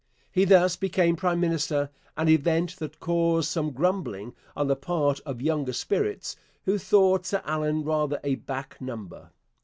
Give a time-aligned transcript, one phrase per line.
[0.31, 5.43] He thus became prime minister, an event that caused some grumbling on the part of
[5.43, 6.35] younger spirits
[6.65, 9.29] who thought Sir Allan rather a 'back number.'